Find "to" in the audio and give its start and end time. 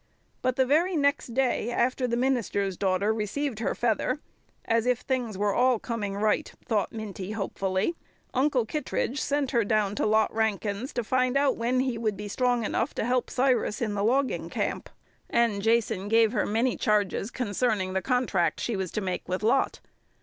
9.93-10.07, 10.93-11.03, 12.95-13.05, 18.93-19.01